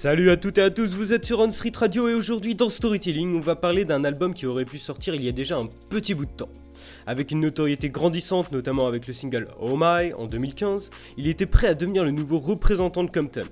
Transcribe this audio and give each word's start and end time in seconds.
Salut 0.00 0.30
à 0.30 0.36
toutes 0.36 0.58
et 0.58 0.62
à 0.62 0.70
tous, 0.70 0.94
vous 0.94 1.12
êtes 1.12 1.24
sur 1.24 1.40
On 1.40 1.50
Street 1.50 1.72
Radio 1.74 2.08
et 2.08 2.14
aujourd'hui 2.14 2.54
dans 2.54 2.68
Storytelling, 2.68 3.34
on 3.34 3.40
va 3.40 3.56
parler 3.56 3.84
d'un 3.84 4.04
album 4.04 4.32
qui 4.32 4.46
aurait 4.46 4.64
pu 4.64 4.78
sortir 4.78 5.16
il 5.16 5.24
y 5.24 5.28
a 5.28 5.32
déjà 5.32 5.58
un 5.58 5.64
petit 5.90 6.14
bout 6.14 6.26
de 6.26 6.30
temps. 6.30 6.50
Avec 7.04 7.32
une 7.32 7.40
notoriété 7.40 7.90
grandissante, 7.90 8.52
notamment 8.52 8.86
avec 8.86 9.08
le 9.08 9.12
single 9.12 9.48
Oh 9.60 9.76
My 9.76 10.12
en 10.12 10.28
2015, 10.28 10.90
il 11.16 11.26
était 11.26 11.46
prêt 11.46 11.66
à 11.66 11.74
devenir 11.74 12.04
le 12.04 12.12
nouveau 12.12 12.38
représentant 12.38 13.02
de 13.02 13.10
Compton. 13.10 13.48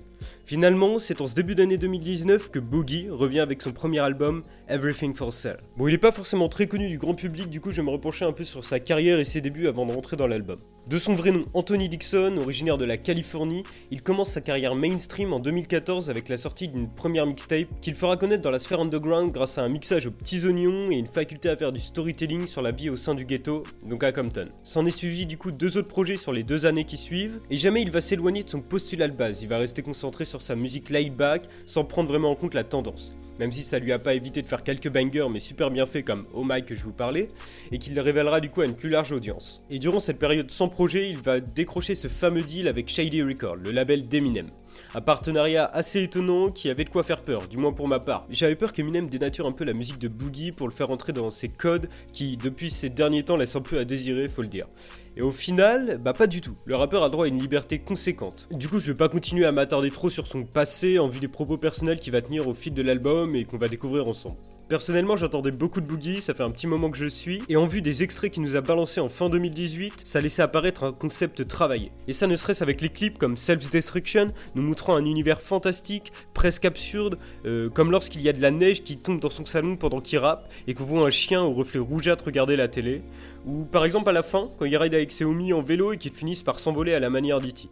Finalement, 0.46 1.00
c'est 1.00 1.20
en 1.20 1.26
ce 1.26 1.34
début 1.34 1.56
d'année 1.56 1.76
2019 1.76 2.52
que 2.52 2.60
Boogie 2.60 3.08
revient 3.10 3.40
avec 3.40 3.60
son 3.60 3.72
premier 3.72 3.98
album 3.98 4.44
Everything 4.68 5.12
for 5.12 5.32
Sale. 5.32 5.58
Bon, 5.76 5.88
il 5.88 5.90
n'est 5.90 5.98
pas 5.98 6.12
forcément 6.12 6.48
très 6.48 6.68
connu 6.68 6.86
du 6.86 6.98
grand 6.98 7.14
public, 7.14 7.50
du 7.50 7.60
coup 7.60 7.72
je 7.72 7.78
vais 7.78 7.82
me 7.82 7.90
repencher 7.90 8.24
un 8.24 8.32
peu 8.32 8.44
sur 8.44 8.64
sa 8.64 8.78
carrière 8.78 9.18
et 9.18 9.24
ses 9.24 9.40
débuts 9.40 9.66
avant 9.66 9.86
de 9.86 9.92
rentrer 9.92 10.16
dans 10.16 10.28
l'album. 10.28 10.60
De 10.88 11.00
son 11.00 11.14
vrai 11.14 11.32
nom 11.32 11.46
Anthony 11.52 11.88
Dixon, 11.88 12.36
originaire 12.36 12.78
de 12.78 12.84
la 12.84 12.96
Californie, 12.96 13.64
il 13.90 14.02
commence 14.02 14.30
sa 14.30 14.40
carrière 14.40 14.76
mainstream 14.76 15.32
en 15.32 15.40
2014 15.40 16.10
avec 16.10 16.28
la 16.28 16.36
sortie 16.36 16.68
d'une 16.68 16.88
première 16.88 17.26
mixtape 17.26 17.66
qu'il 17.80 17.94
fera 17.94 18.16
connaître 18.16 18.42
dans 18.42 18.52
la 18.52 18.60
sphère 18.60 18.78
underground 18.78 19.32
grâce 19.32 19.58
à 19.58 19.64
un 19.64 19.68
mixage 19.68 20.06
aux 20.06 20.12
petits 20.12 20.46
oignons 20.46 20.92
et 20.92 20.94
une 20.94 21.08
faculté 21.08 21.48
à 21.48 21.56
faire 21.56 21.72
du 21.72 21.80
storytelling 21.80 22.46
sur 22.46 22.62
la 22.62 22.70
vie 22.70 22.88
au 22.88 22.94
sein 22.94 23.16
du 23.16 23.24
ghetto, 23.24 23.64
donc 23.84 24.04
à 24.04 24.12
Compton. 24.12 24.46
S'en 24.62 24.86
est 24.86 24.92
suivi 24.92 25.26
du 25.26 25.36
coup 25.36 25.50
deux 25.50 25.76
autres 25.76 25.88
projets 25.88 26.14
sur 26.14 26.32
les 26.32 26.44
deux 26.44 26.66
années 26.66 26.84
qui 26.84 26.98
suivent, 26.98 27.40
et 27.50 27.56
jamais 27.56 27.82
il 27.82 27.90
va 27.90 28.00
s'éloigner 28.00 28.44
de 28.44 28.48
son 28.48 28.60
postulat 28.60 29.08
de 29.08 29.16
base, 29.16 29.42
il 29.42 29.48
va 29.48 29.58
rester 29.58 29.82
concentré 29.82 30.24
sur 30.24 30.35
sa 30.42 30.54
musique 30.54 30.90
laid 30.90 31.10
back 31.10 31.48
sans 31.66 31.84
prendre 31.84 32.08
vraiment 32.08 32.30
en 32.30 32.34
compte 32.34 32.54
la 32.54 32.64
tendance 32.64 33.14
même 33.38 33.52
si 33.52 33.62
ça 33.62 33.78
lui 33.78 33.92
a 33.92 33.98
pas 33.98 34.14
évité 34.14 34.42
de 34.42 34.48
faire 34.48 34.62
quelques 34.62 34.88
bangers 34.88 35.28
mais 35.30 35.40
super 35.40 35.70
bien 35.70 35.86
fait 35.86 36.02
comme 36.02 36.26
Oh 36.34 36.44
My 36.44 36.64
que 36.64 36.74
je 36.74 36.82
vous 36.84 36.92
parlais, 36.92 37.28
et 37.72 37.78
qu'il 37.78 37.94
le 37.94 38.00
révélera 38.00 38.40
du 38.40 38.50
coup 38.50 38.60
à 38.60 38.66
une 38.66 38.74
plus 38.74 38.90
large 38.90 39.12
audience. 39.12 39.58
Et 39.70 39.78
durant 39.78 40.00
cette 40.00 40.18
période 40.18 40.50
sans 40.50 40.68
projet, 40.68 41.08
il 41.10 41.18
va 41.18 41.40
décrocher 41.40 41.94
ce 41.94 42.08
fameux 42.08 42.42
deal 42.42 42.68
avec 42.68 42.88
Shady 42.88 43.22
Records, 43.22 43.56
le 43.56 43.70
label 43.70 44.08
d'Eminem. 44.08 44.50
Un 44.94 45.00
partenariat 45.00 45.64
assez 45.64 46.02
étonnant 46.02 46.50
qui 46.50 46.68
avait 46.68 46.84
de 46.84 46.90
quoi 46.90 47.02
faire 47.02 47.22
peur, 47.22 47.48
du 47.48 47.56
moins 47.56 47.72
pour 47.72 47.88
ma 47.88 47.98
part. 47.98 48.26
J'avais 48.30 48.56
peur 48.56 48.72
qu'Eminem 48.72 49.08
dénature 49.08 49.46
un 49.46 49.52
peu 49.52 49.64
la 49.64 49.72
musique 49.72 49.98
de 49.98 50.08
Boogie 50.08 50.52
pour 50.52 50.68
le 50.68 50.72
faire 50.72 50.90
entrer 50.90 51.12
dans 51.12 51.30
ses 51.30 51.48
codes 51.48 51.88
qui, 52.12 52.36
depuis 52.36 52.70
ces 52.70 52.88
derniers 52.88 53.24
temps, 53.24 53.36
laissent 53.36 53.56
un 53.56 53.62
peu 53.62 53.78
à 53.78 53.84
désirer, 53.84 54.28
faut 54.28 54.42
le 54.42 54.48
dire. 54.48 54.66
Et 55.18 55.22
au 55.22 55.30
final, 55.30 55.98
bah 55.98 56.12
pas 56.12 56.26
du 56.26 56.42
tout. 56.42 56.54
Le 56.66 56.76
rappeur 56.76 57.02
a 57.02 57.08
droit 57.08 57.24
à 57.24 57.28
une 57.28 57.38
liberté 57.38 57.78
conséquente. 57.78 58.48
Du 58.50 58.68
coup, 58.68 58.80
je 58.80 58.88
vais 58.88 58.96
pas 58.96 59.08
continuer 59.08 59.46
à 59.46 59.52
m'attarder 59.52 59.90
trop 59.90 60.10
sur 60.10 60.26
son 60.26 60.44
passé 60.44 60.98
en 60.98 61.08
vue 61.08 61.20
des 61.20 61.28
propos 61.28 61.56
personnels 61.56 61.98
qui 61.98 62.10
va 62.10 62.20
tenir 62.20 62.46
au 62.46 62.52
fil 62.52 62.74
de 62.74 62.82
l'album 62.82 63.25
et 63.34 63.44
qu'on 63.44 63.58
va 63.58 63.68
découvrir 63.68 64.06
ensemble. 64.06 64.36
Personnellement, 64.68 65.16
j'attendais 65.16 65.52
beaucoup 65.52 65.80
de 65.80 65.86
Boogie, 65.86 66.20
ça 66.20 66.34
fait 66.34 66.42
un 66.42 66.50
petit 66.50 66.66
moment 66.66 66.90
que 66.90 66.96
je 66.96 67.06
suis, 67.06 67.40
et 67.48 67.56
en 67.56 67.68
vue 67.68 67.82
des 67.82 68.02
extraits 68.02 68.32
qu'il 68.32 68.42
nous 68.42 68.56
a 68.56 68.60
balancés 68.60 68.98
en 68.98 69.08
fin 69.08 69.28
2018, 69.28 70.02
ça 70.02 70.20
laissait 70.20 70.42
apparaître 70.42 70.82
un 70.82 70.92
concept 70.92 71.46
travaillé. 71.46 71.92
Et 72.08 72.12
ça 72.12 72.26
ne 72.26 72.34
serait-ce 72.34 72.64
avec 72.64 72.80
les 72.80 72.88
clips 72.88 73.16
comme 73.16 73.36
Self-Destruction, 73.36 74.32
nous 74.56 74.62
montrant 74.64 74.96
un 74.96 75.04
univers 75.04 75.40
fantastique, 75.40 76.12
presque 76.34 76.64
absurde, 76.64 77.16
euh, 77.44 77.70
comme 77.70 77.92
lorsqu'il 77.92 78.22
y 78.22 78.28
a 78.28 78.32
de 78.32 78.42
la 78.42 78.50
neige 78.50 78.82
qui 78.82 78.96
tombe 78.96 79.20
dans 79.20 79.30
son 79.30 79.46
salon 79.46 79.76
pendant 79.76 80.00
qu'il 80.00 80.18
rappe, 80.18 80.50
et 80.66 80.74
qu'on 80.74 80.82
voit 80.82 81.06
un 81.06 81.10
chien 81.10 81.44
au 81.44 81.52
reflet 81.52 81.78
rougeâtre 81.78 82.24
regarder 82.24 82.56
la 82.56 82.66
télé, 82.66 83.02
ou 83.46 83.62
par 83.66 83.84
exemple 83.84 84.10
à 84.10 84.12
la 84.12 84.24
fin, 84.24 84.50
quand 84.58 84.64
il 84.64 84.76
ride 84.76 84.94
avec 84.94 85.10
Xiaomi 85.10 85.52
en 85.52 85.62
vélo 85.62 85.92
et 85.92 85.96
qu'ils 85.96 86.12
finissent 86.12 86.42
par 86.42 86.58
s'envoler 86.58 86.92
à 86.92 86.98
la 86.98 87.08
manière 87.08 87.40
d'E.T. 87.40 87.68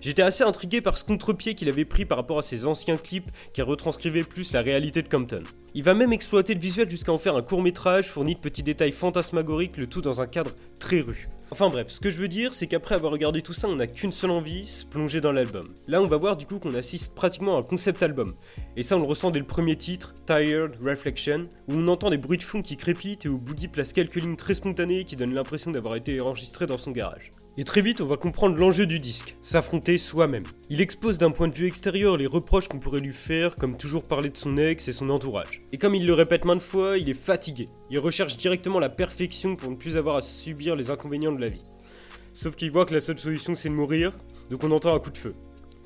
J'étais 0.00 0.22
assez 0.22 0.44
intrigué 0.44 0.80
par 0.80 0.98
ce 0.98 1.04
contre-pied 1.04 1.54
qu'il 1.54 1.68
avait 1.68 1.84
pris 1.84 2.04
par 2.04 2.18
rapport 2.18 2.38
à 2.38 2.42
ses 2.42 2.66
anciens 2.66 2.96
clips 2.96 3.30
qui 3.52 3.62
retranscrivaient 3.62 4.24
plus 4.24 4.52
la 4.52 4.62
réalité 4.62 5.02
de 5.02 5.08
Compton. 5.08 5.42
Il 5.74 5.82
va 5.82 5.94
même 5.94 6.12
exploiter 6.12 6.54
le 6.54 6.60
visuel 6.60 6.88
jusqu'à 6.88 7.12
en 7.12 7.18
faire 7.18 7.36
un 7.36 7.42
court 7.42 7.62
métrage 7.62 8.08
fourni 8.08 8.34
de 8.34 8.40
petits 8.40 8.62
détails 8.62 8.92
fantasmagoriques, 8.92 9.76
le 9.76 9.86
tout 9.86 10.00
dans 10.00 10.20
un 10.20 10.26
cadre 10.26 10.52
très 10.78 11.00
rue. 11.00 11.28
Enfin 11.50 11.68
bref, 11.68 11.90
ce 11.90 12.00
que 12.00 12.10
je 12.10 12.18
veux 12.18 12.28
dire, 12.28 12.54
c'est 12.54 12.66
qu'après 12.66 12.94
avoir 12.94 13.12
regardé 13.12 13.40
tout 13.40 13.52
ça, 13.52 13.68
on 13.68 13.76
n'a 13.76 13.86
qu'une 13.86 14.10
seule 14.10 14.30
envie, 14.30 14.66
se 14.66 14.84
plonger 14.84 15.20
dans 15.20 15.32
l'album. 15.32 15.74
Là, 15.86 16.02
on 16.02 16.06
va 16.06 16.16
voir 16.16 16.36
du 16.36 16.44
coup 16.44 16.58
qu'on 16.58 16.74
assiste 16.74 17.14
pratiquement 17.14 17.56
à 17.56 17.60
un 17.60 17.62
concept 17.62 18.02
album. 18.02 18.34
Et 18.76 18.82
ça, 18.82 18.96
on 18.96 19.00
le 19.00 19.06
ressent 19.06 19.30
dès 19.30 19.38
le 19.38 19.46
premier 19.46 19.76
titre, 19.76 20.14
Tired 20.26 20.72
Reflection, 20.82 21.48
où 21.68 21.74
on 21.74 21.88
entend 21.88 22.10
des 22.10 22.18
bruits 22.18 22.38
de 22.38 22.42
fond 22.42 22.62
qui 22.62 22.76
crépitent 22.76 23.26
et 23.26 23.28
où 23.28 23.38
Boogie 23.38 23.68
place 23.68 23.92
quelques 23.92 24.16
lignes 24.16 24.36
très 24.36 24.54
spontanées 24.54 25.04
qui 25.04 25.14
donnent 25.14 25.34
l'impression 25.34 25.70
d'avoir 25.70 25.94
été 25.94 26.20
enregistrées 26.20 26.66
dans 26.66 26.78
son 26.78 26.90
garage. 26.90 27.30
Et 27.58 27.64
très 27.64 27.80
vite, 27.80 28.02
on 28.02 28.06
va 28.06 28.18
comprendre 28.18 28.58
l'enjeu 28.58 28.84
du 28.84 28.98
disque, 28.98 29.34
s'affronter 29.40 29.96
soi-même. 29.96 30.42
Il 30.68 30.82
expose 30.82 31.16
d'un 31.16 31.30
point 31.30 31.48
de 31.48 31.54
vue 31.54 31.66
extérieur 31.66 32.18
les 32.18 32.26
reproches 32.26 32.68
qu'on 32.68 32.78
pourrait 32.78 33.00
lui 33.00 33.14
faire, 33.14 33.56
comme 33.56 33.78
toujours 33.78 34.02
parler 34.02 34.28
de 34.28 34.36
son 34.36 34.58
ex 34.58 34.88
et 34.88 34.92
son 34.92 35.08
entourage. 35.08 35.62
Et 35.72 35.78
comme 35.78 35.94
il 35.94 36.04
le 36.04 36.12
répète 36.12 36.44
maintes 36.44 36.60
fois, 36.60 36.98
il 36.98 37.08
est 37.08 37.14
fatigué. 37.14 37.70
Il 37.88 37.98
recherche 37.98 38.36
directement 38.36 38.78
la 38.78 38.90
perfection 38.90 39.56
pour 39.56 39.70
ne 39.70 39.76
plus 39.76 39.96
avoir 39.96 40.16
à 40.16 40.20
subir 40.20 40.76
les 40.76 40.90
inconvénients 40.90 41.32
de 41.32 41.40
la 41.40 41.48
vie. 41.48 41.64
Sauf 42.34 42.56
qu'il 42.56 42.70
voit 42.70 42.84
que 42.84 42.92
la 42.92 43.00
seule 43.00 43.18
solution 43.18 43.54
c'est 43.54 43.70
de 43.70 43.74
mourir, 43.74 44.12
donc 44.50 44.62
on 44.62 44.70
entend 44.70 44.94
un 44.94 44.98
coup 44.98 45.10
de 45.10 45.16
feu. 45.16 45.34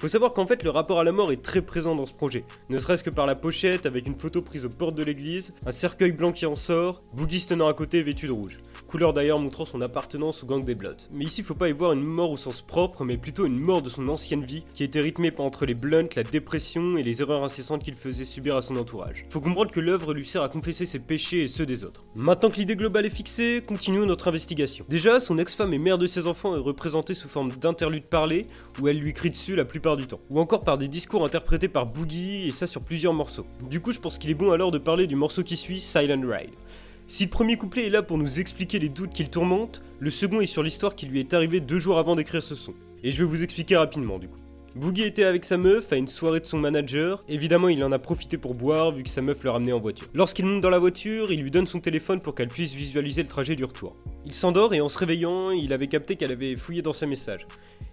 Faut 0.00 0.08
savoir 0.08 0.32
qu'en 0.32 0.46
fait 0.46 0.64
le 0.64 0.70
rapport 0.70 0.98
à 0.98 1.04
la 1.04 1.12
mort 1.12 1.30
est 1.30 1.42
très 1.42 1.60
présent 1.60 1.94
dans 1.94 2.06
ce 2.06 2.14
projet, 2.14 2.46
ne 2.70 2.78
serait-ce 2.78 3.04
que 3.04 3.10
par 3.10 3.26
la 3.26 3.34
pochette 3.34 3.84
avec 3.84 4.06
une 4.06 4.18
photo 4.18 4.40
prise 4.40 4.64
aux 4.64 4.70
portes 4.70 4.94
de 4.94 5.04
l'église, 5.04 5.52
un 5.66 5.72
cercueil 5.72 6.12
blanc 6.12 6.32
qui 6.32 6.46
en 6.46 6.56
sort, 6.56 7.02
Boogie 7.12 7.46
tenant 7.46 7.68
à 7.68 7.74
côté 7.74 8.02
vêtu 8.02 8.26
de 8.26 8.32
rouge, 8.32 8.56
couleur 8.90 9.12
d'ailleurs 9.12 9.38
montrant 9.38 9.64
son 9.64 9.80
appartenance 9.82 10.42
au 10.42 10.48
gang 10.48 10.64
des 10.64 10.74
Bloods. 10.74 11.06
Mais 11.12 11.24
ici 11.24 11.44
faut 11.44 11.54
pas 11.54 11.68
y 11.68 11.72
voir 11.72 11.92
une 11.92 12.02
mort 12.02 12.32
au 12.32 12.36
sens 12.36 12.60
propre, 12.60 13.04
mais 13.04 13.16
plutôt 13.16 13.46
une 13.46 13.60
mort 13.60 13.82
de 13.82 13.88
son 13.88 14.08
ancienne 14.08 14.42
vie 14.42 14.64
qui 14.74 14.82
était 14.82 15.00
rythmée 15.00 15.30
entre 15.38 15.64
les 15.64 15.74
blunts, 15.74 16.08
la 16.16 16.24
dépression 16.24 16.96
et 16.96 17.04
les 17.04 17.22
erreurs 17.22 17.44
incessantes 17.44 17.84
qu'il 17.84 17.94
faisait 17.94 18.24
subir 18.24 18.56
à 18.56 18.62
son 18.62 18.74
entourage. 18.74 19.26
Faut 19.30 19.40
comprendre 19.40 19.70
que 19.70 19.78
l'œuvre 19.78 20.12
lui 20.12 20.26
sert 20.26 20.42
à 20.42 20.48
confesser 20.48 20.86
ses 20.86 20.98
péchés 20.98 21.44
et 21.44 21.48
ceux 21.48 21.66
des 21.66 21.84
autres. 21.84 22.02
Maintenant 22.16 22.50
que 22.50 22.56
l'idée 22.56 22.74
globale 22.74 23.06
est 23.06 23.10
fixée, 23.10 23.62
continuons 23.64 24.06
notre 24.06 24.26
investigation. 24.26 24.84
Déjà, 24.88 25.20
son 25.20 25.38
ex-femme 25.38 25.72
et 25.72 25.78
mère 25.78 25.96
de 25.96 26.08
ses 26.08 26.26
enfants 26.26 26.56
est 26.56 26.58
représentée 26.58 27.14
sous 27.14 27.28
forme 27.28 27.52
d'interlude 27.52 28.06
parlé, 28.06 28.42
où 28.80 28.88
elle 28.88 28.98
lui 28.98 29.12
crie 29.12 29.30
dessus 29.30 29.54
la 29.54 29.64
plupart 29.64 29.98
du 29.98 30.08
temps, 30.08 30.20
ou 30.30 30.40
encore 30.40 30.62
par 30.62 30.78
des 30.78 30.88
discours 30.88 31.24
interprétés 31.24 31.68
par 31.68 31.86
Boogie, 31.86 32.48
et 32.48 32.50
ça 32.50 32.66
sur 32.66 32.82
plusieurs 32.82 33.14
morceaux. 33.14 33.46
Du 33.68 33.80
coup, 33.80 33.92
je 33.92 34.00
pense 34.00 34.18
qu'il 34.18 34.30
est 34.30 34.34
bon 34.34 34.50
alors 34.50 34.72
de 34.72 34.78
parler 34.78 35.06
du 35.06 35.14
morceau 35.14 35.44
qui 35.44 35.56
suit, 35.56 35.78
Silent 35.78 36.22
Ride. 36.24 36.56
Si 37.10 37.24
le 37.24 37.30
premier 37.30 37.56
couplet 37.56 37.88
est 37.88 37.90
là 37.90 38.04
pour 38.04 38.18
nous 38.18 38.38
expliquer 38.38 38.78
les 38.78 38.88
doutes 38.88 39.12
qu'il 39.12 39.30
tourmente, 39.30 39.82
le 39.98 40.10
second 40.10 40.40
est 40.40 40.46
sur 40.46 40.62
l'histoire 40.62 40.94
qui 40.94 41.06
lui 41.06 41.18
est 41.18 41.34
arrivée 41.34 41.58
deux 41.58 41.80
jours 41.80 41.98
avant 41.98 42.14
d'écrire 42.14 42.40
ce 42.40 42.54
son. 42.54 42.72
Et 43.02 43.10
je 43.10 43.18
vais 43.18 43.28
vous 43.28 43.42
expliquer 43.42 43.76
rapidement 43.76 44.20
du 44.20 44.28
coup. 44.28 44.38
Boogie 44.76 45.02
était 45.02 45.24
avec 45.24 45.44
sa 45.44 45.56
meuf 45.56 45.92
à 45.92 45.96
une 45.96 46.06
soirée 46.06 46.38
de 46.38 46.46
son 46.46 46.60
manager. 46.60 47.24
Évidemment, 47.28 47.68
il 47.68 47.82
en 47.82 47.90
a 47.90 47.98
profité 47.98 48.38
pour 48.38 48.54
boire 48.54 48.92
vu 48.92 49.02
que 49.02 49.10
sa 49.10 49.22
meuf 49.22 49.42
le 49.42 49.50
ramenait 49.50 49.72
en 49.72 49.80
voiture. 49.80 50.06
Lorsqu'il 50.14 50.44
monte 50.44 50.60
dans 50.60 50.70
la 50.70 50.78
voiture, 50.78 51.32
il 51.32 51.42
lui 51.42 51.50
donne 51.50 51.66
son 51.66 51.80
téléphone 51.80 52.20
pour 52.20 52.36
qu'elle 52.36 52.46
puisse 52.46 52.74
visualiser 52.74 53.24
le 53.24 53.28
trajet 53.28 53.56
du 53.56 53.64
retour. 53.64 53.96
Il 54.26 54.34
s'endort 54.34 54.74
et 54.74 54.80
en 54.80 54.88
se 54.88 54.98
réveillant, 54.98 55.50
il 55.50 55.72
avait 55.72 55.86
capté 55.86 56.16
qu'elle 56.16 56.32
avait 56.32 56.54
fouillé 56.56 56.82
dans 56.82 56.92
ses 56.92 57.06
messages. 57.06 57.46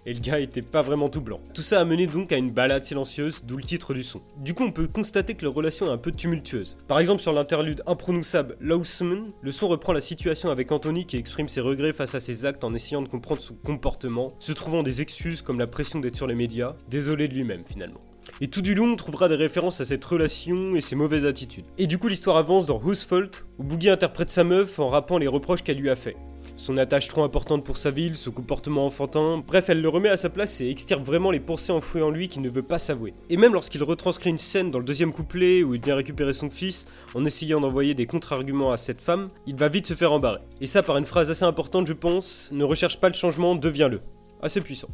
Et 0.04 0.12
le 0.12 0.20
gars 0.20 0.38
était 0.38 0.62
pas 0.62 0.82
vraiment 0.82 1.08
tout 1.08 1.20
blanc. 1.20 1.40
Tout 1.54 1.62
ça 1.62 1.80
a 1.80 1.84
mené 1.84 2.06
donc 2.06 2.32
à 2.32 2.36
une 2.36 2.50
balade 2.50 2.84
silencieuse, 2.84 3.42
d'où 3.44 3.56
le 3.56 3.62
titre 3.62 3.94
du 3.94 4.02
son. 4.02 4.20
Du 4.36 4.54
coup, 4.54 4.64
on 4.64 4.70
peut 4.70 4.86
constater 4.86 5.34
que 5.34 5.44
leur 5.44 5.54
relation 5.54 5.86
est 5.86 5.92
un 5.92 5.98
peu 5.98 6.12
tumultueuse. 6.12 6.76
Par 6.86 6.98
exemple, 6.98 7.22
sur 7.22 7.32
l'interlude 7.32 7.82
imprononçable 7.86 8.56
Lawson, 8.60 9.28
le 9.40 9.52
son 9.52 9.68
reprend 9.68 9.92
la 9.92 10.00
situation 10.00 10.50
avec 10.50 10.70
Anthony 10.70 11.06
qui 11.06 11.16
exprime 11.16 11.48
ses 11.48 11.60
regrets 11.60 11.92
face 11.92 12.14
à 12.14 12.20
ses 12.20 12.44
actes 12.44 12.64
en 12.64 12.74
essayant 12.74 13.02
de 13.02 13.08
comprendre 13.08 13.42
son 13.42 13.54
comportement, 13.54 14.32
se 14.38 14.52
trouvant 14.52 14.82
des 14.82 15.00
excuses 15.00 15.42
comme 15.42 15.58
la 15.58 15.66
pression 15.66 15.98
d'être 15.98 16.16
sur 16.16 16.26
les 16.26 16.34
médias, 16.34 16.74
désolé 16.88 17.28
de 17.28 17.34
lui-même 17.34 17.62
finalement. 17.66 18.00
Et 18.40 18.48
tout 18.48 18.62
du 18.62 18.74
long, 18.74 18.92
on 18.92 18.96
trouvera 18.96 19.28
des 19.28 19.34
références 19.34 19.80
à 19.80 19.84
cette 19.84 20.04
relation 20.04 20.74
et 20.74 20.80
ses 20.80 20.96
mauvaises 20.96 21.24
attitudes. 21.24 21.64
Et 21.78 21.86
du 21.86 21.98
coup, 21.98 22.08
l'histoire 22.08 22.36
avance 22.36 22.66
dans 22.66 22.80
Who's 22.80 23.04
Fault, 23.04 23.44
où 23.58 23.64
Boogie 23.64 23.90
interprète 23.90 24.30
sa 24.30 24.44
meuf 24.44 24.78
en 24.78 24.88
rappant 24.88 25.18
les 25.18 25.26
reproches 25.26 25.62
qu'elle 25.62 25.78
lui 25.78 25.90
a 25.90 25.96
fait. 25.96 26.16
Son 26.56 26.76
attache 26.76 27.06
trop 27.06 27.22
importante 27.22 27.64
pour 27.64 27.76
sa 27.76 27.92
ville, 27.92 28.16
son 28.16 28.32
comportement 28.32 28.84
enfantin, 28.84 29.42
bref, 29.46 29.68
elle 29.68 29.80
le 29.80 29.88
remet 29.88 30.08
à 30.08 30.16
sa 30.16 30.28
place 30.28 30.60
et 30.60 30.68
extirpe 30.68 31.04
vraiment 31.04 31.30
les 31.30 31.38
pensées 31.38 31.70
enfouies 31.70 32.02
en 32.02 32.10
lui 32.10 32.28
qu'il 32.28 32.42
ne 32.42 32.50
veut 32.50 32.64
pas 32.64 32.80
s'avouer. 32.80 33.14
Et 33.30 33.36
même 33.36 33.52
lorsqu'il 33.52 33.82
retranscrit 33.84 34.30
une 34.30 34.38
scène 34.38 34.72
dans 34.72 34.80
le 34.80 34.84
deuxième 34.84 35.12
couplet 35.12 35.62
où 35.62 35.76
il 35.76 35.80
vient 35.80 35.94
récupérer 35.94 36.32
son 36.32 36.50
fils 36.50 36.86
en 37.14 37.24
essayant 37.24 37.60
d'envoyer 37.60 37.94
des 37.94 38.06
contre-arguments 38.06 38.72
à 38.72 38.76
cette 38.76 39.00
femme, 39.00 39.28
il 39.46 39.54
va 39.54 39.68
vite 39.68 39.86
se 39.86 39.94
faire 39.94 40.12
embarrer. 40.12 40.40
Et 40.60 40.66
ça 40.66 40.82
par 40.82 40.96
une 40.96 41.06
phrase 41.06 41.30
assez 41.30 41.44
importante, 41.44 41.86
je 41.86 41.92
pense, 41.92 42.48
ne 42.50 42.64
recherche 42.64 42.98
pas 42.98 43.08
le 43.08 43.14
changement, 43.14 43.54
deviens-le. 43.54 44.00
Assez 44.42 44.60
puissant. 44.60 44.88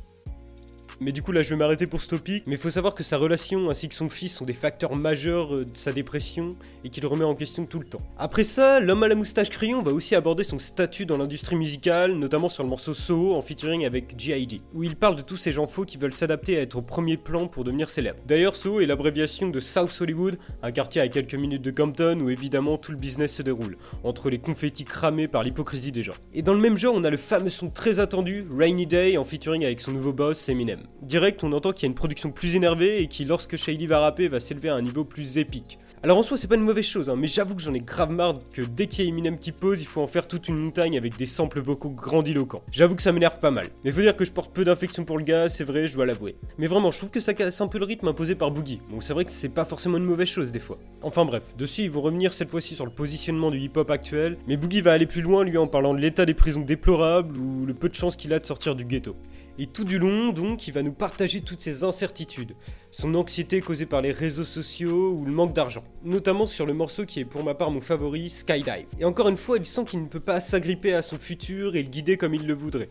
Mais 1.00 1.12
du 1.12 1.22
coup, 1.22 1.32
là, 1.32 1.43
je 1.43 1.50
vais 1.50 1.56
m'arrêter 1.56 1.87
pour 1.87 2.00
ce 2.00 2.09
topic. 2.09 2.44
Mais 2.47 2.56
faut 2.56 2.71
savoir 2.71 2.94
que 2.94 3.03
sa 3.03 3.16
relation 3.16 3.71
ainsi 3.71 3.88
que 3.88 3.94
son 3.94 4.09
fils 4.09 4.34
sont 4.34 4.44
des 4.44 4.53
facteurs 4.53 4.94
majeurs 4.94 5.55
euh, 5.55 5.64
de 5.64 5.76
sa 5.76 5.93
dépression 5.93 6.50
et 6.85 6.88
qu'il 6.88 7.06
remet 7.06 7.25
en 7.25 7.35
question 7.35 7.67
tout 7.67 7.79
le 7.79 7.87
temps. 7.87 8.00
Après 8.19 8.44
ça, 8.44 8.81
l'homme 8.81 9.02
à 9.02 9.08
la 9.08 9.14
moustache 9.14 9.50
crayon 9.50 9.82
va 9.82 9.93
aussi 9.93 10.14
aborder 10.14 10.44
son 10.44 10.58
statut 10.58 11.06
dans 11.06 11.17
l'industrie 11.17 11.56
musicale, 11.56 12.12
notamment 12.12 12.49
sur 12.49 12.62
le 12.62 12.69
morceau 12.69 12.94
Soho 12.94 13.35
en 13.35 13.41
featuring 13.41 13.85
avec 13.85 14.14
G.I.D., 14.19 14.61
où 14.73 14.82
il 14.82 14.96
parle 14.96 15.17
de 15.17 15.23
tous 15.23 15.37
ces 15.37 15.52
gens 15.52 15.67
faux 15.67 15.85
qui 15.85 15.99
veulent 15.99 16.14
s'adapter 16.14 16.58
à 16.58 16.62
être 16.62 16.76
au 16.76 16.82
premier 16.82 17.17
plan 17.17 17.49
pour 17.49 17.64
devenir 17.64 17.90
célèbres. 17.90 18.20
D'ailleurs, 18.26 18.56
Soho 18.56 18.81
est 18.81 18.87
l'abréviation 18.87 19.49
de 19.49 19.61
South 19.61 19.97
Hollywood, 20.00 20.38
un 20.62 20.73
quartier 20.73 21.00
à 21.00 21.08
quelques 21.08 21.35
minutes 21.35 21.62
de 21.62 21.70
Compton 21.70 22.20
où 22.20 22.31
évidemment 22.31 22.79
tout 22.79 22.93
le 22.93 22.99
business 22.99 23.35
se 23.35 23.43
déroule, 23.43 23.76
entre 24.05 24.31
les 24.31 24.38
confettis 24.38 24.85
cramés 24.85 25.29
par 25.29 25.43
l'hypocrisie 25.43 25.93
des 25.93 26.02
gens. 26.02 26.14
Et 26.32 26.43
dans 26.43 26.55
le 26.55 26.61
même 26.61 26.79
genre, 26.79 26.94
on 26.97 27.05
a 27.05 27.11
le 27.11 27.17
fameux 27.17 27.50
son 27.50 27.70
très 27.70 28.00
attendu, 28.00 28.44
Rainy 28.56 28.87
Day, 28.87 29.17
en 29.17 29.25
featuring 29.25 29.64
avec 29.64 29.81
son 29.81 29.93
nouveau 29.93 30.12
boss, 30.12 30.49
Eminem. 30.49 30.84
Direct, 31.03 31.45
on 31.45 31.53
entend 31.53 31.73
qu'il 31.73 31.83
y 31.83 31.87
a 31.87 31.89
une 31.89 31.95
production 31.95 32.31
plus 32.31 32.57
énervée 32.57 33.03
et 33.03 33.09
qui, 33.09 33.25
lorsque 33.25 33.57
Shaylee 33.57 33.87
va 33.87 34.01
rapper, 34.01 34.29
va 34.29 34.41
s'élever 34.41 34.69
à 34.69 34.75
un 34.75 34.83
niveau 34.83 35.05
plus 35.05 35.39
épique. 35.39 35.79
Alors 36.05 36.19
en 36.19 36.23
soi, 36.23 36.37
c'est 36.37 36.49
pas 36.49 36.57
une 36.57 36.61
mauvaise 36.61 36.85
chose, 36.85 37.09
hein, 37.09 37.17
mais 37.17 37.27
j'avoue 37.27 37.55
que 37.55 37.63
j'en 37.63 37.73
ai 37.73 37.81
grave 37.81 38.11
marre 38.11 38.35
que 38.53 38.61
dès 38.61 38.87
qu'il 38.87 39.05
y 39.05 39.07
a 39.07 39.11
Eminem 39.11 39.39
qui 39.39 39.53
pose, 39.53 39.81
il 39.81 39.87
faut 39.87 40.03
en 40.03 40.07
faire 40.07 40.29
toute 40.29 40.49
une 40.49 40.59
montagne 40.59 40.99
avec 40.99 41.17
des 41.17 41.25
samples 41.25 41.61
vocaux 41.61 41.89
grandiloquents. 41.89 42.63
J'avoue 42.71 42.95
que 42.95 43.01
ça 43.01 43.11
m'énerve 43.11 43.39
pas 43.39 43.51
mal. 43.51 43.69
Mais 43.85 43.91
faut 43.91 44.03
dire 44.03 44.15
que 44.15 44.27
je 44.27 44.31
porte 44.31 44.53
peu 44.53 44.65
d'infection 44.65 45.07
pour 45.07 45.17
le 45.17 45.25
gars, 45.25 45.49
c'est 45.49 45.65
vrai, 45.65 45.89
je 45.89 45.95
dois 45.95 46.05
l'avouer. 46.05 46.37
Mais 46.59 46.67
vraiment, 46.67 46.93
je 46.93 46.99
trouve 46.99 47.09
que 47.09 47.21
ça 47.21 47.33
casse 47.33 47.59
un 47.63 47.69
peu 47.69 47.79
le 47.79 47.87
rythme 47.87 48.09
imposé 48.09 48.35
par 48.35 48.51
Boogie. 48.51 48.81
Donc 48.91 49.03
c'est 49.03 49.15
vrai 49.15 49.25
que 49.25 49.31
c'est 49.31 49.49
pas 49.49 49.65
forcément 49.65 49.97
une 49.97 50.05
mauvaise 50.05 50.29
chose 50.29 50.53
des 50.53 50.61
fois. 50.61 50.77
Enfin 51.01 51.25
bref, 51.25 51.43
dessus 51.57 51.85
ils 51.85 51.91
vont 51.91 52.03
revenir 52.03 52.35
cette 52.35 52.51
fois-ci 52.51 52.75
sur 52.75 52.85
le 52.85 52.93
positionnement 52.93 53.51
du 53.51 53.59
hip-hop 53.59 53.89
actuel, 53.89 54.37
mais 54.47 54.59
Boogie 54.59 54.83
va 54.83 54.93
aller 54.93 55.07
plus 55.07 55.23
loin 55.23 55.43
lui 55.43 55.57
en 55.57 55.67
parlant 55.67 55.95
de 55.95 56.01
l'état 56.01 56.27
des 56.27 56.35
prisons 56.35 56.61
déplorables 56.61 57.35
ou 57.39 57.65
le 57.65 57.73
peu 57.73 57.89
de 57.89 57.95
chance 57.95 58.17
qu'il 58.17 58.35
a 58.35 58.39
de 58.39 58.45
sortir 58.45 58.75
du 58.75 58.85
ghetto. 58.85 59.17
Et 59.56 59.69
tout 59.69 59.85
du 59.85 60.01
long, 60.01 60.33
donc, 60.33 60.67
il 60.67 60.75
va 60.75 60.83
nous 60.83 60.93
partager 60.93 61.41
toutes 61.41 61.61
ses 61.61 61.85
incertitudes, 61.85 62.56
son 62.91 63.15
anxiété 63.15 63.61
causée 63.61 63.87
par 63.87 64.01
les 64.01 64.11
réseaux 64.11 64.45
sociaux 64.45 65.17
ou 65.17 65.25
le 65.25 65.31
manque 65.31 65.53
d'argent, 65.53 65.83
notamment 66.03 66.49
sur 66.49 66.67
le 66.67 66.75
morceau 66.75 67.06
qui 67.06 67.21
est 67.21 67.25
pour 67.25 67.45
ma 67.45 67.55
part 67.55 67.71
mon 67.71 67.81
favori, 67.81 68.31
Skydive. 68.31 68.87
Et 68.99 69.05
encore 69.05 69.29
une 69.29 69.37
fois, 69.37 69.56
il 69.59 69.65
sent 69.65 69.85
qu'il 69.85 70.03
ne 70.03 70.09
peut 70.09 70.19
pas 70.19 70.41
s'agripper 70.41 70.93
à 70.95 71.03
son 71.03 71.19
futur 71.19 71.77
et 71.77 71.85
le 71.85 71.89
guider 71.89 72.17
comme 72.17 72.35
il 72.35 72.49
le 72.49 72.55
voudrait. 72.55 72.91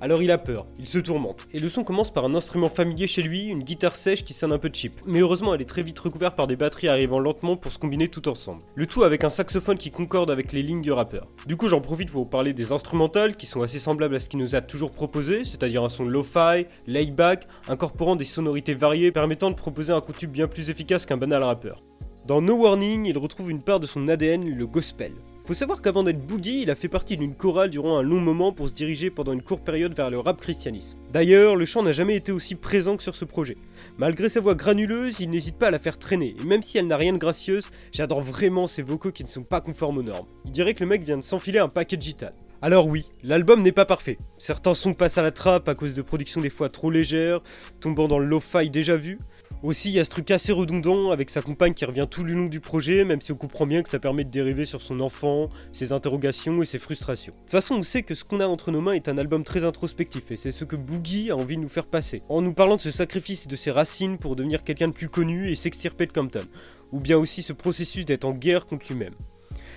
Alors 0.00 0.22
il 0.22 0.30
a 0.30 0.38
peur, 0.38 0.66
il 0.78 0.86
se 0.86 0.98
tourmente, 0.98 1.46
et 1.52 1.58
le 1.58 1.68
son 1.68 1.84
commence 1.84 2.12
par 2.12 2.24
un 2.24 2.34
instrument 2.34 2.68
familier 2.68 3.06
chez 3.06 3.22
lui, 3.22 3.46
une 3.46 3.62
guitare 3.62 3.96
sèche 3.96 4.24
qui 4.24 4.32
sonne 4.32 4.52
un 4.52 4.58
peu 4.58 4.70
cheap. 4.72 4.92
Mais 5.06 5.20
heureusement, 5.20 5.54
elle 5.54 5.62
est 5.62 5.68
très 5.68 5.82
vite 5.82 5.98
recouverte 5.98 6.36
par 6.36 6.46
des 6.46 6.56
batteries 6.56 6.88
arrivant 6.88 7.18
lentement 7.18 7.56
pour 7.56 7.72
se 7.72 7.78
combiner 7.78 8.08
tout 8.08 8.28
ensemble. 8.28 8.62
Le 8.74 8.86
tout 8.86 9.02
avec 9.02 9.24
un 9.24 9.30
saxophone 9.30 9.78
qui 9.78 9.90
concorde 9.90 10.30
avec 10.30 10.52
les 10.52 10.62
lignes 10.62 10.82
du 10.82 10.92
rappeur. 10.92 11.28
Du 11.46 11.56
coup, 11.56 11.68
j'en 11.68 11.80
profite 11.80 12.10
pour 12.10 12.22
vous 12.22 12.30
parler 12.30 12.52
des 12.52 12.72
instrumentales 12.72 13.36
qui 13.36 13.46
sont 13.46 13.62
assez 13.62 13.78
semblables 13.78 14.14
à 14.14 14.20
ce 14.20 14.28
qu'il 14.28 14.38
nous 14.38 14.54
a 14.54 14.60
toujours 14.60 14.90
proposé, 14.90 15.44
c'est-à-dire 15.44 15.82
un 15.82 15.88
son 15.88 16.04
lo-fi, 16.04 16.66
laid-back, 16.86 17.46
incorporant 17.68 18.16
des 18.16 18.24
sonorités 18.24 18.74
variées 18.74 19.12
permettant 19.12 19.50
de 19.50 19.56
proposer 19.56 19.92
un 19.92 20.00
contenu 20.00 20.28
bien 20.28 20.48
plus 20.48 20.70
efficace 20.70 21.06
qu'un 21.06 21.16
banal 21.16 21.42
rappeur. 21.42 21.82
Dans 22.26 22.40
No 22.40 22.56
Warning, 22.56 23.06
il 23.06 23.18
retrouve 23.18 23.50
une 23.50 23.62
part 23.62 23.78
de 23.78 23.86
son 23.86 24.08
ADN, 24.08 24.44
le 24.44 24.66
gospel. 24.66 25.12
Faut 25.46 25.54
savoir 25.54 25.80
qu'avant 25.80 26.02
d'être 26.02 26.26
Boogie, 26.26 26.62
il 26.62 26.72
a 26.72 26.74
fait 26.74 26.88
partie 26.88 27.16
d'une 27.16 27.36
chorale 27.36 27.70
durant 27.70 27.98
un 27.98 28.02
long 28.02 28.18
moment 28.18 28.50
pour 28.50 28.68
se 28.68 28.74
diriger 28.74 29.10
pendant 29.10 29.32
une 29.32 29.42
courte 29.42 29.62
période 29.62 29.94
vers 29.94 30.10
le 30.10 30.18
rap 30.18 30.40
christianisme. 30.40 30.98
D'ailleurs, 31.12 31.54
le 31.54 31.64
chant 31.64 31.84
n'a 31.84 31.92
jamais 31.92 32.16
été 32.16 32.32
aussi 32.32 32.56
présent 32.56 32.96
que 32.96 33.04
sur 33.04 33.14
ce 33.14 33.24
projet. 33.24 33.56
Malgré 33.96 34.28
sa 34.28 34.40
voix 34.40 34.56
granuleuse, 34.56 35.20
il 35.20 35.30
n'hésite 35.30 35.56
pas 35.56 35.68
à 35.68 35.70
la 35.70 35.78
faire 35.78 36.00
traîner, 36.00 36.34
et 36.40 36.44
même 36.44 36.64
si 36.64 36.78
elle 36.78 36.88
n'a 36.88 36.96
rien 36.96 37.12
de 37.12 37.18
gracieuse, 37.18 37.70
j'adore 37.92 38.22
vraiment 38.22 38.66
ses 38.66 38.82
vocaux 38.82 39.12
qui 39.12 39.22
ne 39.22 39.28
sont 39.28 39.44
pas 39.44 39.60
conformes 39.60 39.98
aux 39.98 40.02
normes. 40.02 40.26
Il 40.46 40.50
dirait 40.50 40.74
que 40.74 40.82
le 40.82 40.88
mec 40.88 41.04
vient 41.04 41.16
de 41.16 41.22
s'enfiler 41.22 41.60
un 41.60 41.68
paquet 41.68 41.96
de 41.96 42.02
gitane. 42.02 42.34
Alors 42.60 42.88
oui, 42.88 43.04
l'album 43.22 43.62
n'est 43.62 43.70
pas 43.70 43.84
parfait. 43.84 44.18
Certains 44.38 44.74
sons 44.74 44.94
passent 44.94 45.18
à 45.18 45.22
la 45.22 45.30
trappe 45.30 45.68
à 45.68 45.76
cause 45.76 45.94
de 45.94 46.02
productions 46.02 46.40
des 46.40 46.50
fois 46.50 46.70
trop 46.70 46.90
légères, 46.90 47.40
tombant 47.78 48.08
dans 48.08 48.18
le 48.18 48.26
lo-fi 48.26 48.68
déjà 48.68 48.96
vu. 48.96 49.18
Aussi, 49.66 49.88
il 49.88 49.94
y 49.94 49.98
a 49.98 50.04
ce 50.04 50.10
truc 50.10 50.30
assez 50.30 50.52
redondant 50.52 51.10
avec 51.10 51.28
sa 51.28 51.42
compagne 51.42 51.74
qui 51.74 51.84
revient 51.84 52.06
tout 52.08 52.22
le 52.22 52.34
long 52.34 52.46
du 52.46 52.60
projet, 52.60 53.04
même 53.04 53.20
si 53.20 53.32
on 53.32 53.34
comprend 53.34 53.66
bien 53.66 53.82
que 53.82 53.88
ça 53.88 53.98
permet 53.98 54.22
de 54.22 54.30
dériver 54.30 54.64
sur 54.64 54.80
son 54.80 55.00
enfant, 55.00 55.48
ses 55.72 55.90
interrogations 55.90 56.62
et 56.62 56.66
ses 56.66 56.78
frustrations. 56.78 57.32
De 57.32 57.38
toute 57.38 57.50
façon, 57.50 57.74
on 57.74 57.82
sait 57.82 58.04
que 58.04 58.14
ce 58.14 58.22
qu'on 58.22 58.38
a 58.38 58.46
entre 58.46 58.70
nos 58.70 58.80
mains 58.80 58.92
est 58.92 59.08
un 59.08 59.18
album 59.18 59.42
très 59.42 59.64
introspectif, 59.64 60.30
et 60.30 60.36
c'est 60.36 60.52
ce 60.52 60.64
que 60.64 60.76
Boogie 60.76 61.32
a 61.32 61.36
envie 61.36 61.56
de 61.56 61.62
nous 61.62 61.68
faire 61.68 61.86
passer, 61.86 62.22
en 62.28 62.42
nous 62.42 62.52
parlant 62.52 62.76
de 62.76 62.80
ce 62.80 62.92
sacrifice 62.92 63.46
et 63.46 63.48
de 63.48 63.56
ses 63.56 63.72
racines 63.72 64.18
pour 64.18 64.36
devenir 64.36 64.62
quelqu'un 64.62 64.86
de 64.86 64.94
plus 64.94 65.08
connu 65.08 65.50
et 65.50 65.56
s'extirper 65.56 66.06
de 66.06 66.12
Compton, 66.12 66.46
ou 66.92 67.00
bien 67.00 67.18
aussi 67.18 67.42
ce 67.42 67.52
processus 67.52 68.04
d'être 68.04 68.24
en 68.24 68.34
guerre 68.34 68.66
contre 68.66 68.86
lui-même. 68.88 69.14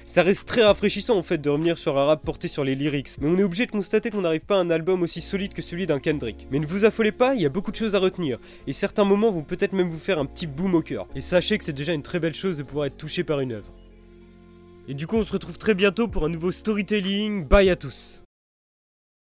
Ça 0.09 0.23
reste 0.23 0.47
très 0.47 0.63
rafraîchissant 0.63 1.19
en 1.19 1.21
fait 1.21 1.37
de 1.37 1.51
revenir 1.51 1.77
sur 1.77 1.95
un 1.99 2.03
rap 2.03 2.25
porté 2.25 2.47
sur 2.47 2.63
les 2.63 2.73
lyrics, 2.73 3.11
mais 3.21 3.27
on 3.27 3.37
est 3.37 3.43
obligé 3.43 3.67
de 3.67 3.71
constater 3.71 4.09
qu'on 4.09 4.21
n'arrive 4.21 4.43
pas 4.43 4.55
à 4.55 4.59
un 4.59 4.71
album 4.71 5.03
aussi 5.03 5.21
solide 5.21 5.53
que 5.53 5.61
celui 5.61 5.85
d'un 5.85 5.99
Kendrick. 5.99 6.47
Mais 6.49 6.57
ne 6.57 6.65
vous 6.65 6.83
affolez 6.83 7.11
pas, 7.11 7.35
il 7.35 7.41
y 7.41 7.45
a 7.45 7.49
beaucoup 7.49 7.69
de 7.69 7.75
choses 7.75 7.93
à 7.93 7.99
retenir, 7.99 8.39
et 8.65 8.73
certains 8.73 9.03
moments 9.03 9.29
vont 9.29 9.43
peut-être 9.43 9.73
même 9.73 9.87
vous 9.87 9.99
faire 9.99 10.17
un 10.17 10.25
petit 10.25 10.47
boom 10.47 10.73
au 10.73 10.81
cœur. 10.81 11.07
Et 11.13 11.21
sachez 11.21 11.59
que 11.59 11.63
c'est 11.63 11.73
déjà 11.73 11.93
une 11.93 12.01
très 12.01 12.19
belle 12.19 12.33
chose 12.33 12.57
de 12.57 12.63
pouvoir 12.63 12.87
être 12.87 12.97
touché 12.97 13.23
par 13.23 13.39
une 13.39 13.51
œuvre. 13.51 13.71
Et 14.87 14.95
du 14.95 15.05
coup 15.05 15.17
on 15.17 15.23
se 15.23 15.31
retrouve 15.31 15.59
très 15.59 15.75
bientôt 15.75 16.07
pour 16.07 16.25
un 16.25 16.29
nouveau 16.29 16.49
storytelling, 16.49 17.45
bye 17.45 17.69
à 17.69 17.75
tous 17.75 18.23